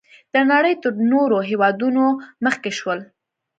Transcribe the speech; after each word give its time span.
د 0.33 0.35
نړۍ 0.51 0.73
تر 0.83 0.93
نورو 1.11 1.37
هېوادونو 1.49 2.03
مخکې 2.45 2.71
شول. 2.79 2.99